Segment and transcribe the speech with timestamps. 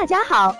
[0.00, 0.54] 大家好，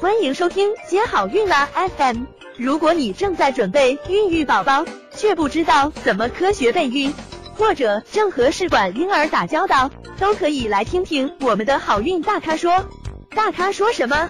[0.00, 2.24] 欢迎收听接好运啦 FM。
[2.56, 7.14] 如果你正在准备孕育宝宝，却不知道怎么科学备孕，
[7.54, 12.84] 或者正和试管婴儿打交道，都可以来听听我们的好运大咖说。
[13.30, 14.28] 大咖说什么？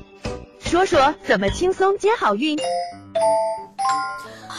[0.61, 2.59] 说说怎么轻松接好运。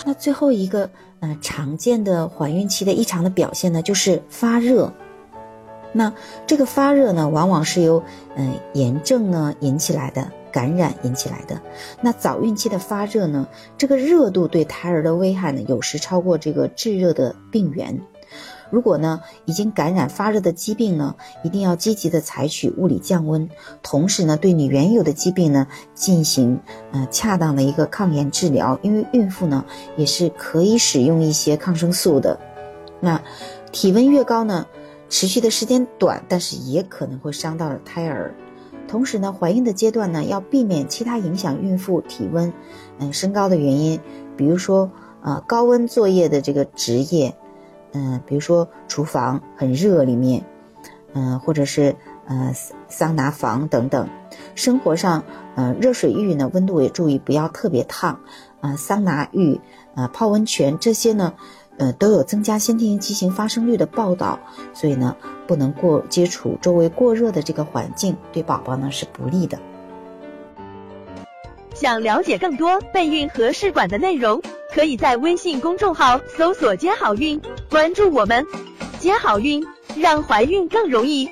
[0.03, 0.89] 那最后一个，
[1.19, 4.91] 呃，常见的怀孕期的异常的表现呢，就是发热。
[5.93, 6.13] 那
[6.47, 8.03] 这个发热呢，往往是由
[8.35, 11.61] 嗯炎症呢引起来的，感染引起来的。
[12.01, 18.01] 那早孕期的发热呢，这个热度对胎儿的危害呢，有时超过这个致热的病原。
[18.69, 23.49] 如果呢已经感染发热的疾病呢，一定要积极的采取物理降温，
[23.83, 26.61] 同时呢对你原有的疾病呢进行
[26.93, 28.79] 呃恰当的一个抗炎治疗。
[28.81, 29.65] 因为孕妇呢
[29.97, 32.39] 也是可以使用一些抗生素的。
[33.01, 33.21] 那
[33.73, 34.67] 体温越高呢？
[35.11, 38.33] 持续的时间短，但是也可能会伤到了胎儿。
[38.87, 42.51] 同时呢，怀孕的阶段呢，要避免其他影响孕妇体温、
[42.97, 43.99] 嗯升高的原因，
[44.37, 44.89] 比如说
[45.21, 47.35] 啊高温作业的这个职业，
[47.91, 50.45] 嗯，比如说厨房很热里面，
[51.11, 51.93] 嗯，或者是
[52.27, 52.53] 呃
[52.87, 54.07] 桑拿房等等。
[54.55, 55.23] 生活上，
[55.55, 58.17] 呃热水浴呢温度也注意不要特别烫，
[58.61, 59.59] 啊桑拿浴、
[59.93, 61.33] 啊泡温泉这些呢。
[61.81, 64.39] 呃，都有增加先天性畸形发生率的报道，
[64.71, 65.15] 所以呢，
[65.47, 69.57] 不能过接触周围过热的这个环境，对宝宝呢是不利的。
[71.73, 74.39] 想了解更多备孕和试管的内容，
[74.71, 78.45] 可以在微信公众号搜索“接好运”，关注我们，
[78.99, 79.65] 接好运，
[79.97, 81.27] 让怀孕更容易。